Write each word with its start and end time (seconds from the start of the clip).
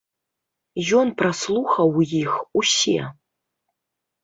Ён 0.99 1.11
праслухаў 1.19 2.01
іх 2.23 2.33
усе! 2.63 2.99